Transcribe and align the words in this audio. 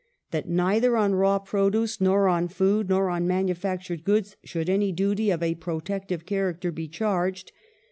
That 0.31 0.49
neither 0.49 0.97
on 0.97 1.13
raw 1.13 1.37
produce, 1.37 2.01
nor 2.01 2.27
on 2.27 2.47
food, 2.47 2.89
nor 2.89 3.07
on 3.11 3.27
manu 3.27 3.53
factured 3.53 4.03
goods 4.03 4.35
should 4.43 4.67
any 4.67 4.91
duty 4.91 5.29
of 5.29 5.43
a 5.43 5.53
protective 5.53 6.25
character 6.25 6.71
be 6.71 6.87
charged. 6.87 7.51